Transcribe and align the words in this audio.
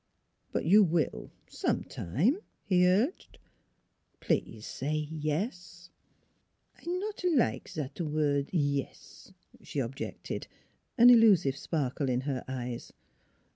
"But 0.51 0.65
you 0.65 0.81
will, 0.81 1.29
sometime," 1.47 2.37
he 2.65 2.87
urged." 2.87 3.37
Please 4.19 4.65
say 4.65 4.95
yes."" 4.95 5.91
I 6.75 6.85
not 6.87 7.23
like 7.23 7.69
zat 7.69 8.01
word 8.01 8.49
e 8.51 8.79
e 8.81 8.83
s," 8.85 9.31
she 9.61 9.77
objected, 9.77 10.47
an 10.97 11.11
illusive 11.11 11.55
sparkle 11.55 12.09
in 12.09 12.21
her 12.21 12.43
eyes. 12.47 12.91